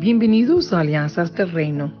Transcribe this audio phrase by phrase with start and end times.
[0.00, 1.92] Bienvenidos a Alianzas del Reino.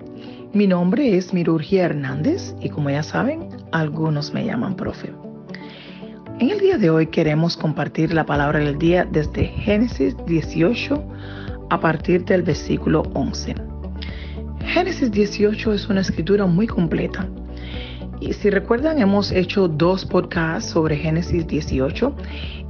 [0.52, 5.12] Mi nombre es Mirurgia Hernández y como ya saben, algunos me llaman profe.
[6.38, 11.04] En el día de hoy queremos compartir la palabra del día desde Génesis 18
[11.70, 13.56] a partir del versículo 11.
[14.64, 17.28] Génesis 18 es una escritura muy completa.
[18.20, 22.14] Y si recuerdan, hemos hecho dos podcasts sobre Génesis 18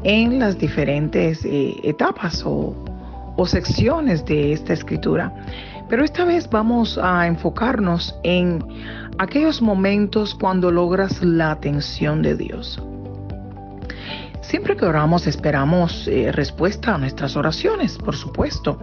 [0.05, 2.75] en las diferentes eh, etapas o,
[3.39, 5.33] o secciones de esta escritura.
[5.89, 8.63] Pero esta vez vamos a enfocarnos en
[9.17, 12.83] aquellos momentos cuando logras la atención de Dios.
[14.43, 18.79] Siempre que oramos esperamos eh, respuesta a nuestras oraciones, por supuesto.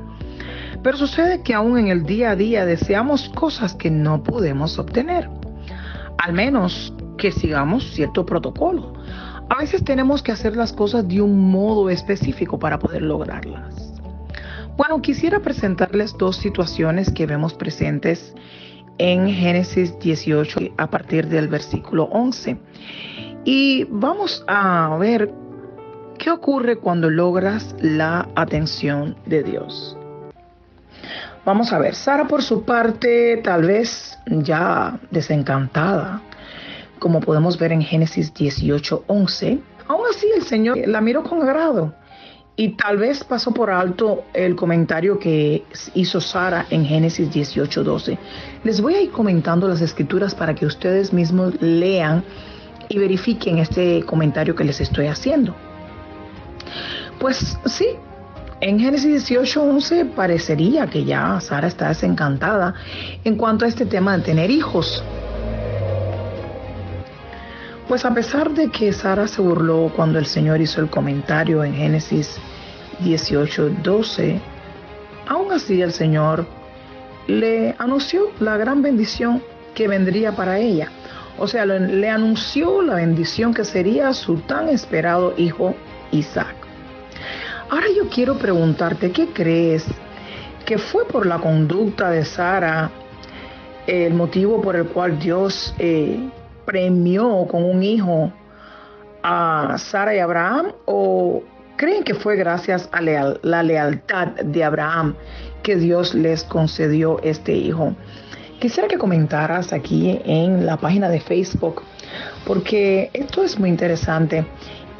[0.82, 5.30] Pero sucede que aún en el día a día deseamos cosas que no podemos obtener.
[6.18, 8.94] Al menos que sigamos cierto protocolo.
[9.50, 13.95] A veces tenemos que hacer las cosas de un modo específico para poder lograrlas.
[14.78, 18.36] Bueno, quisiera presentarles dos situaciones que vemos presentes
[18.98, 22.58] en Génesis 18 a partir del versículo 11.
[23.46, 25.32] Y vamos a ver
[26.18, 29.98] qué ocurre cuando logras la atención de Dios.
[31.46, 36.22] Vamos a ver, Sara por su parte tal vez ya desencantada,
[37.00, 41.94] como podemos ver en Génesis 18, 11, aún así el Señor la miró con agrado
[42.58, 48.18] y tal vez pasó por alto el comentario que hizo Sara en Génesis 18:12.
[48.64, 52.24] Les voy a ir comentando las escrituras para que ustedes mismos lean
[52.88, 55.54] y verifiquen este comentario que les estoy haciendo.
[57.20, 57.88] Pues sí,
[58.62, 62.74] en Génesis 18:11 parecería que ya Sara está desencantada
[63.26, 65.04] en cuanto a este tema de tener hijos.
[67.88, 71.76] Pues a pesar de que Sara se burló cuando el Señor hizo el comentario en
[71.76, 72.38] Génesis
[73.02, 74.42] 18, 12,
[75.28, 76.48] aún así el Señor
[77.28, 79.44] le anunció la gran bendición
[79.76, 80.90] que vendría para ella.
[81.38, 85.76] O sea, le anunció la bendición que sería su tan esperado hijo
[86.12, 86.56] Isaac.
[87.70, 89.86] Ahora yo quiero preguntarte, ¿qué crees
[90.66, 92.90] que fue por la conducta de Sara
[93.86, 96.20] el motivo por el cual Dios eh,
[96.66, 98.32] premió con un hijo
[99.24, 101.44] a Sara y Abraham o
[101.78, 105.16] creen que fue gracias a la lealtad de Abraham
[105.64, 107.96] que Dios les concedió este hijo.
[108.60, 111.82] Quisiera que comentaras aquí en la página de Facebook
[112.46, 114.46] porque esto es muy interesante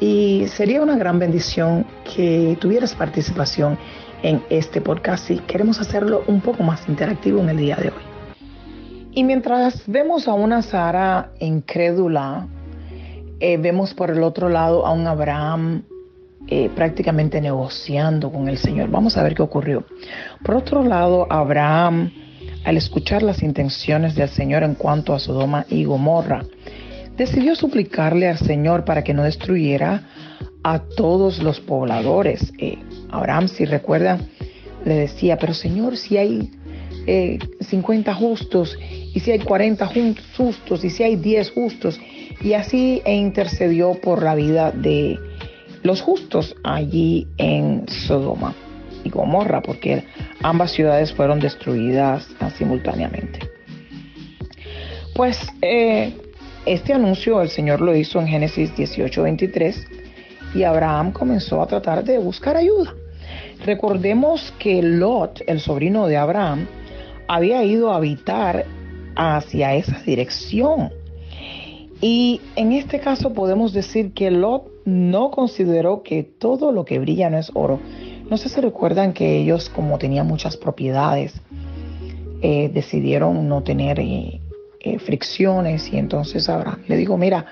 [0.00, 3.78] y sería una gran bendición que tuvieras participación
[4.22, 8.15] en este podcast y queremos hacerlo un poco más interactivo en el día de hoy.
[9.16, 12.48] Y mientras vemos a una Sara incrédula,
[13.40, 15.84] eh, vemos por el otro lado a un Abraham
[16.48, 18.90] eh, prácticamente negociando con el Señor.
[18.90, 19.86] Vamos a ver qué ocurrió.
[20.44, 22.12] Por otro lado, Abraham,
[22.66, 26.44] al escuchar las intenciones del Señor en cuanto a Sodoma y Gomorra,
[27.16, 30.02] decidió suplicarle al Señor para que no destruyera
[30.62, 32.52] a todos los pobladores.
[32.58, 32.76] Eh,
[33.10, 34.28] Abraham, si recuerdan,
[34.84, 36.50] le decía, pero Señor, si hay
[37.06, 38.78] 50 justos
[39.14, 39.88] y si hay 40
[40.36, 42.00] justos y si hay 10 justos.
[42.40, 45.18] Y así e intercedió por la vida de
[45.82, 48.54] los justos allí en Sodoma
[49.04, 50.04] y Gomorra, porque
[50.42, 53.38] ambas ciudades fueron destruidas simultáneamente.
[55.14, 56.12] Pues eh,
[56.66, 59.86] este anuncio el Señor lo hizo en Génesis 18:23
[60.54, 62.94] y Abraham comenzó a tratar de buscar ayuda.
[63.64, 66.66] Recordemos que Lot, el sobrino de Abraham,
[67.28, 68.66] había ido a habitar
[69.16, 70.90] hacia esa dirección.
[72.00, 77.30] Y en este caso podemos decir que Lot no consideró que todo lo que brilla
[77.30, 77.80] no es oro.
[78.28, 81.40] No sé si recuerdan que ellos, como tenían muchas propiedades,
[82.42, 84.40] eh, decidieron no tener eh,
[84.80, 87.46] eh, fricciones y entonces ahora le digo, mira,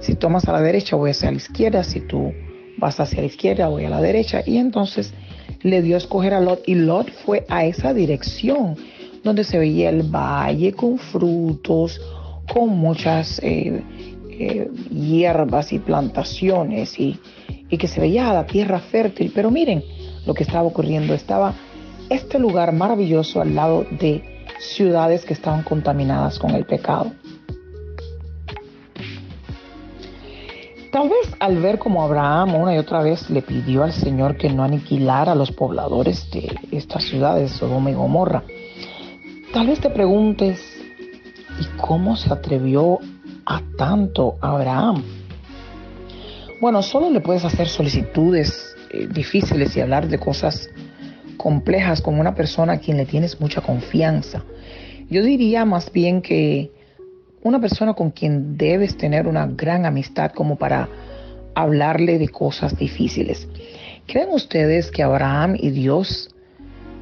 [0.00, 2.32] si tomas a la derecha voy hacia la izquierda, si tú
[2.78, 5.14] vas hacia la izquierda voy a la derecha y entonces
[5.62, 8.76] le dio a escoger a Lot y Lot fue a esa dirección
[9.24, 12.00] donde se veía el valle con frutos,
[12.52, 13.82] con muchas eh,
[14.28, 17.18] eh, hierbas y plantaciones y,
[17.76, 19.32] que se veía la tierra fértil.
[19.34, 19.82] Pero miren
[20.26, 21.12] lo que estaba ocurriendo.
[21.12, 21.54] Estaba
[22.08, 24.22] este lugar maravilloso al lado de
[24.60, 27.10] ciudades que estaban contaminadas con el pecado.
[30.92, 34.48] Tal vez al ver como Abraham una y otra vez le pidió al Señor que
[34.50, 38.44] no aniquilara a los pobladores de estas ciudades, Sodoma y Gomorra,
[39.54, 40.58] Tal vez te preguntes,
[41.60, 42.98] ¿y cómo se atrevió
[43.46, 45.04] a tanto Abraham?
[46.60, 50.68] Bueno, solo le puedes hacer solicitudes eh, difíciles y hablar de cosas
[51.36, 54.42] complejas con una persona a quien le tienes mucha confianza.
[55.08, 56.72] Yo diría más bien que
[57.44, 60.88] una persona con quien debes tener una gran amistad como para
[61.54, 63.46] hablarle de cosas difíciles.
[64.08, 66.34] ¿Creen ustedes que Abraham y Dios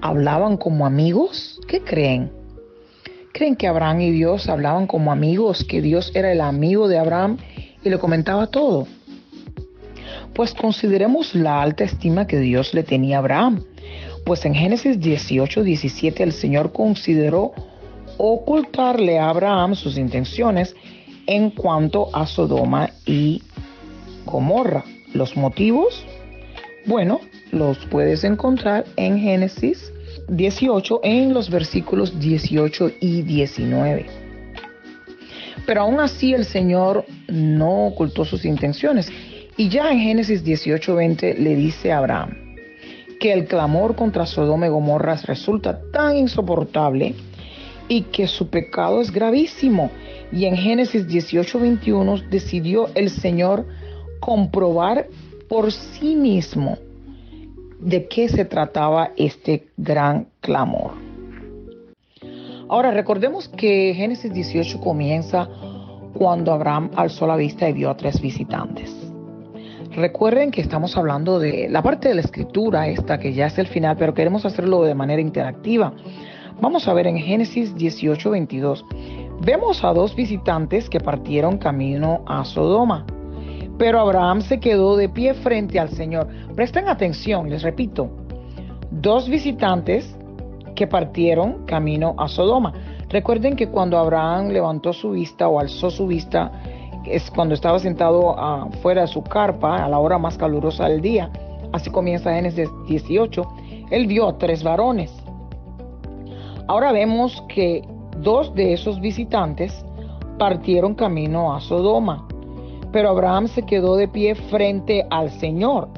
[0.03, 1.59] hablaban como amigos?
[1.67, 2.42] ¿Qué creen?
[3.33, 7.39] ¿Creen que Abraham y Dios hablaban como amigos, que Dios era el amigo de Abraham
[7.83, 8.87] y le comentaba todo?
[10.35, 13.65] Pues consideremos la alta estima que Dios le tenía a Abraham.
[14.27, 17.53] Pues en Génesis 18, 17 el Señor consideró
[18.19, 20.77] ocultarle a Abraham sus intenciones
[21.27, 23.43] en cuanto a Sodoma y
[24.27, 24.85] Gomorra.
[25.15, 26.05] ¿Los motivos?
[26.87, 27.21] Bueno,
[27.51, 29.92] los puedes encontrar en Génesis
[30.29, 34.07] 18 en los versículos 18 y 19.
[35.67, 39.11] Pero aún así el Señor no ocultó sus intenciones.
[39.57, 42.37] Y ya en Génesis 18:20 le dice a Abraham
[43.21, 47.15] que el clamor contra Sodoma y Gomorra resulta tan insoportable
[47.89, 49.91] y que su pecado es gravísimo.
[50.33, 53.67] Y en Génesis 18:21 decidió el Señor
[54.21, 55.07] comprobar
[55.49, 56.79] por sí mismo
[57.83, 60.93] de qué se trataba este gran clamor.
[62.69, 65.49] Ahora recordemos que Génesis 18 comienza
[66.15, 68.97] cuando Abraham alzó la vista y vio a tres visitantes.
[69.95, 73.67] Recuerden que estamos hablando de la parte de la escritura, esta que ya es el
[73.67, 75.93] final, pero queremos hacerlo de manera interactiva.
[76.63, 78.87] Vamos a ver en Génesis 18, 22.
[79.45, 83.05] Vemos a dos visitantes que partieron camino a Sodoma.
[83.79, 86.29] Pero Abraham se quedó de pie frente al Señor.
[86.55, 88.09] Presten atención, les repito.
[88.91, 90.17] Dos visitantes
[90.75, 92.73] que partieron camino a Sodoma.
[93.09, 96.51] Recuerden que cuando Abraham levantó su vista o alzó su vista,
[97.07, 101.31] es cuando estaba sentado afuera de su carpa a la hora más calurosa del día.
[101.73, 103.43] Así comienza Génesis 18.
[103.91, 105.13] Él vio a tres varones.
[106.69, 107.83] Ahora vemos que
[108.19, 109.85] dos de esos visitantes
[110.39, 112.27] partieron camino a Sodoma,
[112.93, 115.89] pero Abraham se quedó de pie frente al Señor.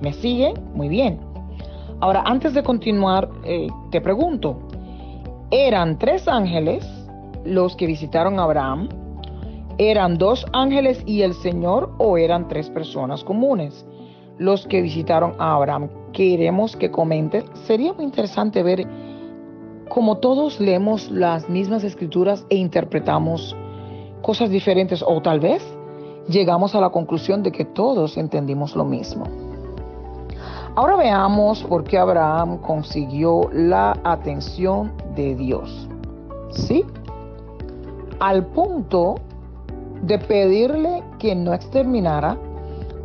[0.00, 0.54] ¿Me siguen?
[0.74, 1.20] Muy bien.
[2.00, 4.58] Ahora, antes de continuar, eh, te pregunto,
[5.50, 6.86] ¿eran tres ángeles
[7.44, 8.88] los que visitaron a Abraham?
[9.78, 13.86] ¿Eran dos ángeles y el Señor o eran tres personas comunes
[14.38, 15.88] los que visitaron a Abraham?
[16.12, 17.44] Queremos que comentes.
[17.66, 18.86] Sería muy interesante ver
[19.88, 23.56] cómo todos leemos las mismas escrituras e interpretamos
[24.22, 25.77] cosas diferentes o tal vez
[26.28, 29.24] llegamos a la conclusión de que todos entendimos lo mismo.
[30.76, 35.88] Ahora veamos por qué Abraham consiguió la atención de Dios.
[36.50, 36.84] ¿Sí?
[38.20, 39.16] Al punto
[40.02, 42.36] de pedirle que no exterminara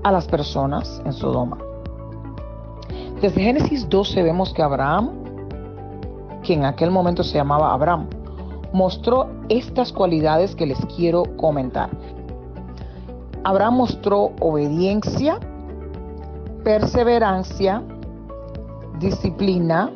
[0.04, 1.58] a las personas en Sodoma.
[3.22, 5.12] Desde Génesis 12 vemos que Abraham,
[6.44, 8.08] que en aquel momento se llamaba Abraham,
[8.74, 11.90] mostró estas cualidades que les quiero comentar.
[13.44, 15.38] Abraham mostró obediencia,
[16.64, 17.84] perseverancia,
[19.00, 19.92] disciplina,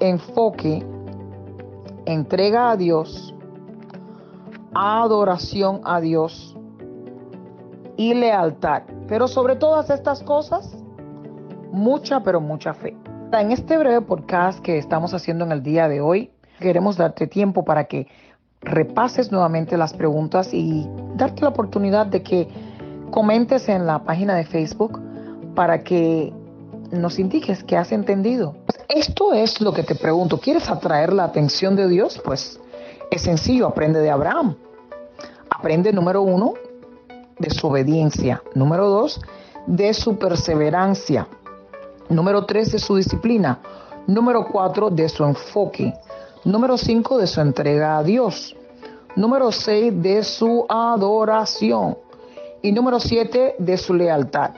[0.00, 0.84] enfoque,
[2.04, 3.34] entrega a Dios,
[4.74, 6.54] adoración a Dios
[7.96, 8.82] y lealtad.
[9.06, 10.76] Pero sobre todas estas cosas,
[11.72, 12.94] mucha, pero mucha fe.
[13.32, 16.30] En este breve podcast que estamos haciendo en el día de hoy,
[16.60, 18.06] queremos darte tiempo para que
[18.60, 22.48] repases nuevamente las preguntas y darte la oportunidad de que
[23.10, 25.00] comentes en la página de Facebook
[25.54, 26.32] para que
[26.90, 28.56] nos indiques que has entendido.
[28.88, 30.38] Esto es lo que te pregunto.
[30.38, 32.20] ¿Quieres atraer la atención de Dios?
[32.24, 32.58] Pues
[33.10, 34.56] es sencillo, aprende de Abraham.
[35.50, 36.54] Aprende, número uno,
[37.38, 38.42] de su obediencia.
[38.54, 39.20] Número dos,
[39.66, 41.26] de su perseverancia.
[42.08, 43.58] Número tres, de su disciplina.
[44.06, 45.92] Número cuatro, de su enfoque.
[46.44, 48.54] Número cinco, de su entrega a Dios.
[49.16, 51.98] Número seis, de su adoración.
[52.62, 54.50] Y número siete, de su lealtad.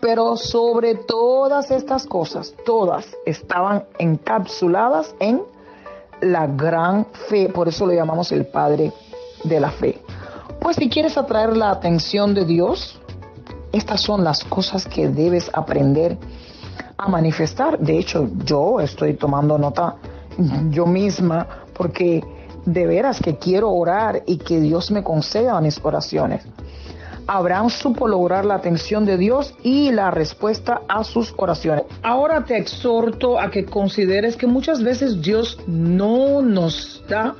[0.00, 5.42] Pero sobre todas estas cosas, todas estaban encapsuladas en
[6.20, 7.48] la gran fe.
[7.48, 8.92] Por eso lo llamamos el Padre
[9.44, 10.00] de la fe.
[10.60, 12.98] Pues si quieres atraer la atención de Dios,
[13.72, 16.18] estas son las cosas que debes aprender
[16.96, 17.78] a manifestar.
[17.78, 19.96] De hecho, yo estoy tomando nota
[20.70, 22.22] yo misma porque
[22.66, 26.44] de veras que quiero orar y que Dios me conceda mis oraciones.
[27.26, 31.84] Abraham supo lograr la atención de Dios y la respuesta a sus oraciones.
[32.02, 37.34] Ahora te exhorto a que consideres que muchas veces Dios no nos da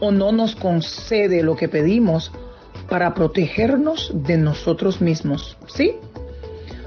[0.00, 2.32] o no nos concede lo que pedimos
[2.88, 5.96] para protegernos de nosotros mismos, ¿sí?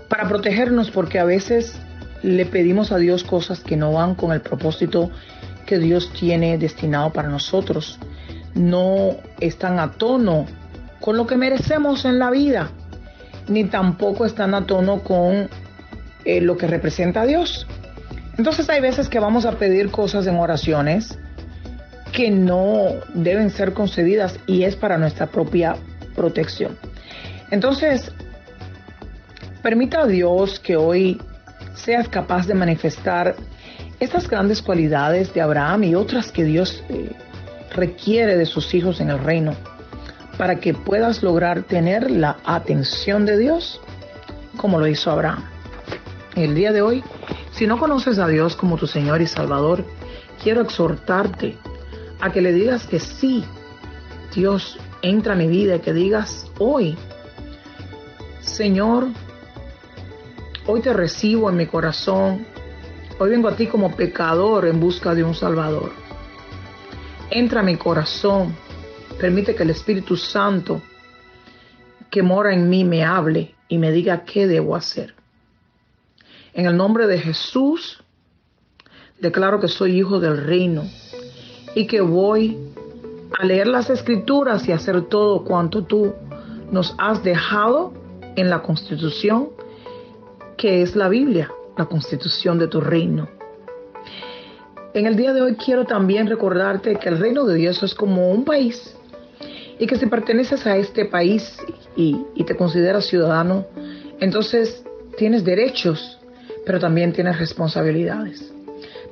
[0.10, 1.80] Para protegernos porque a veces
[2.24, 5.12] le pedimos a Dios cosas que no van con el propósito
[5.70, 8.00] que Dios tiene destinado para nosotros.
[8.56, 10.48] No están a tono
[11.00, 12.72] con lo que merecemos en la vida,
[13.48, 15.48] ni tampoco están a tono con
[16.26, 17.68] eh, lo que representa Dios.
[18.40, 21.20] Entonces hay veces que vamos a pedir cosas en oraciones
[22.14, 25.76] que no deben ser concedidas y es para nuestra propia
[26.16, 26.80] protección.
[27.52, 28.12] Entonces,
[29.62, 31.22] permita a Dios que hoy
[31.76, 33.36] seas capaz de manifestar
[34.00, 37.12] estas grandes cualidades de Abraham y otras que Dios eh,
[37.76, 39.56] requiere de sus hijos en el reino
[40.38, 43.82] para que puedas lograr tener la atención de Dios
[44.56, 45.44] como lo hizo Abraham.
[46.36, 47.04] El día de hoy,
[47.52, 49.84] si no conoces a Dios como tu Señor y Salvador,
[50.42, 51.58] quiero exhortarte
[52.22, 53.44] a que le digas que sí,
[54.34, 56.98] Dios entra a mi vida y que digas hoy,
[58.40, 59.08] Señor,
[60.68, 62.46] hoy te recibo en mi corazón,
[63.20, 65.92] hoy vengo a ti como pecador en busca de un Salvador.
[67.30, 68.56] Entra a mi corazón,
[69.20, 70.82] permite que el Espíritu Santo
[72.10, 75.14] que mora en mí me hable y me diga qué debo hacer.
[76.54, 78.04] En el nombre de Jesús,
[79.20, 80.86] declaro que soy hijo del reino
[81.76, 82.58] y que voy
[83.38, 86.16] a leer las escrituras y hacer todo cuanto tú
[86.72, 87.94] nos has dejado
[88.36, 89.50] en la constitución
[90.58, 93.30] que es la Biblia, la constitución de tu reino.
[94.94, 98.32] En el día de hoy quiero también recordarte que el reino de Dios es como
[98.32, 98.96] un país
[99.80, 101.58] y que si perteneces a este país
[101.96, 103.66] y, y te consideras ciudadano,
[104.20, 104.84] entonces
[105.18, 106.20] tienes derechos,
[106.66, 108.52] pero también tienes responsabilidades.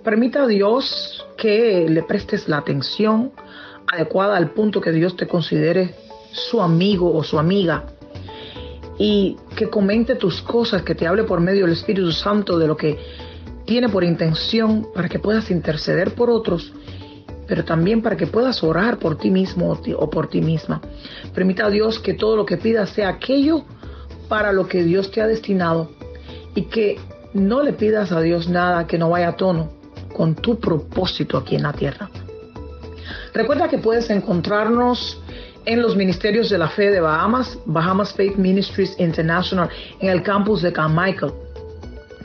[0.04, 3.32] Permita a Dios que le prestes la atención
[3.90, 5.96] adecuada al punto que Dios te considere
[6.32, 7.86] su amigo o su amiga
[8.98, 12.76] y que comente tus cosas, que te hable por medio del Espíritu Santo de lo
[12.76, 12.98] que
[13.66, 16.74] tiene por intención para que puedas interceder por otros,
[17.48, 20.82] pero también para que puedas orar por ti mismo o por ti misma.
[21.34, 23.66] Permita a Dios que todo lo que pidas sea aquello
[24.28, 25.92] para lo que Dios te ha destinado
[26.56, 26.98] y que
[27.34, 29.70] no le pidas a Dios nada que no vaya a tono
[30.16, 32.10] con tu propósito aquí en la tierra.
[33.34, 35.22] Recuerda que puedes encontrarnos
[35.68, 39.70] en los ministerios de la fe de Bahamas, Bahamas Faith Ministries International,
[40.00, 41.34] en el campus de Michael.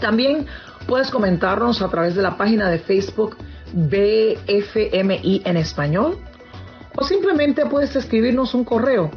[0.00, 0.46] También
[0.86, 3.36] puedes comentarnos a través de la página de Facebook
[3.72, 6.18] BFMI en español
[6.96, 9.10] o simplemente puedes escribirnos un correo